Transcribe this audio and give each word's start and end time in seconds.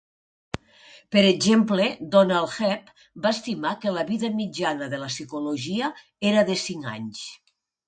Per 1.15 1.21
exemple, 1.31 1.85
Donald 2.15 2.55
Hebb 2.55 2.89
va 3.27 3.33
estimar 3.37 3.75
que 3.85 3.95
la 3.99 4.07
vida 4.09 4.33
mitjana 4.41 4.89
de 4.97 5.03
la 5.05 5.13
psicologia 5.15 5.93
era 6.33 6.49
de 6.51 6.61
cinc 6.67 6.93
anys. 6.97 7.25